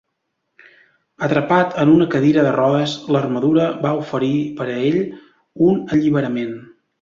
Atrapat 1.25 1.75
en 1.83 1.91
una 1.95 2.07
cadira 2.15 2.45
de 2.47 2.53
rodes, 2.55 2.95
l'armadura 3.17 3.67
va 3.85 3.93
oferir 4.01 4.31
per 4.63 4.69
a 4.69 4.79
ell 4.89 4.99
un 5.69 5.85
alliberament. 5.99 6.59